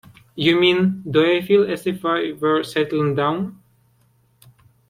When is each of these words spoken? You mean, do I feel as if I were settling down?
You 0.33 0.59
mean, 0.59 1.03
do 1.07 1.23
I 1.31 1.41
feel 1.41 1.69
as 1.69 1.85
if 1.85 2.03
I 2.05 2.31
were 2.31 2.63
settling 2.63 3.13
down? 3.13 3.61